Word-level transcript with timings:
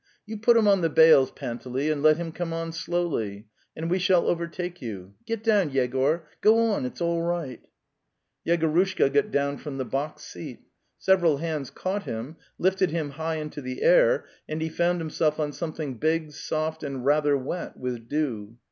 You 0.25 0.35
put 0.39 0.57
him 0.57 0.67
on 0.67 0.81
the 0.81 0.89
bales, 0.89 1.29
Panteley, 1.29 1.91
and 1.91 2.01
let 2.01 2.17
him 2.17 2.31
come 2.31 2.53
on 2.53 2.71
slowly, 2.73 3.45
and 3.77 3.87
we 3.87 3.99
shall 3.99 4.25
overtake 4.25 4.81
you. 4.81 5.13
Get 5.27 5.43
down, 5.43 5.69
Yegor! 5.69 6.27
CGoronantscalliirioht.y 6.41 7.57
15 7.57 7.57
6) 8.47 8.63
Yegorushka 8.63 9.13
got 9.13 9.29
down 9.29 9.59
from 9.59 9.77
the 9.77 9.85
box 9.85 10.23
seat. 10.23 10.61
Sev 10.97 11.21
eral 11.21 11.39
hands 11.39 11.69
caught 11.69 12.05
him, 12.05 12.37
lifted 12.57 12.89
him 12.89 13.11
high 13.11 13.35
into 13.35 13.61
the 13.61 13.83
air, 13.83 14.25
and 14.49 14.59
he 14.63 14.69
found 14.69 14.99
himself 15.01 15.39
on 15.39 15.53
something 15.53 15.99
big, 15.99 16.31
soft, 16.31 16.81
and 16.81 17.05
rather 17.05 17.37
wet 17.37 17.77
with 17.77 18.09
dew. 18.09 18.57